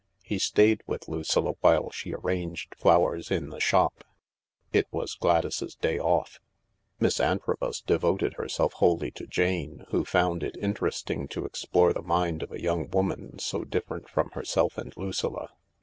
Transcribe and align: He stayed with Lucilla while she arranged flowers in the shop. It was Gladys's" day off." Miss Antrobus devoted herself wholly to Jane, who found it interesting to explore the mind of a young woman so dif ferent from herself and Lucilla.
He 0.23 0.39
stayed 0.39 0.81
with 0.87 1.07
Lucilla 1.07 1.53
while 1.61 1.91
she 1.91 2.11
arranged 2.15 2.73
flowers 2.73 3.29
in 3.29 3.49
the 3.51 3.59
shop. 3.59 4.03
It 4.73 4.87
was 4.89 5.13
Gladys's" 5.13 5.75
day 5.85 5.99
off." 5.99 6.39
Miss 6.99 7.19
Antrobus 7.19 7.81
devoted 7.81 8.33
herself 8.33 8.73
wholly 8.73 9.11
to 9.11 9.27
Jane, 9.27 9.85
who 9.91 10.03
found 10.03 10.41
it 10.41 10.57
interesting 10.57 11.27
to 11.27 11.45
explore 11.45 11.93
the 11.93 12.01
mind 12.01 12.41
of 12.41 12.51
a 12.51 12.59
young 12.63 12.89
woman 12.89 13.37
so 13.37 13.63
dif 13.63 13.85
ferent 13.85 14.09
from 14.09 14.31
herself 14.31 14.75
and 14.75 14.91
Lucilla. 14.97 15.51